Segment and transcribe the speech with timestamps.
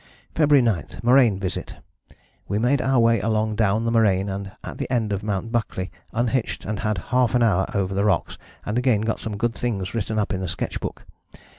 [0.33, 1.75] "February 9, Moraine visit.
[2.47, 5.51] We made our way along down the moraine, and at the end of Mt.
[5.51, 8.35] Buckley [I] unhitched and had half an hour over the rocks
[8.65, 11.05] and again got some good things written up in sketch book.